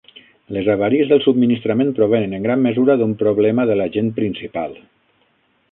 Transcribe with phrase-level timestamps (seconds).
[0.55, 4.77] Les avaries del subministrament provenen en gran mesura d'un problema de l'agent principal.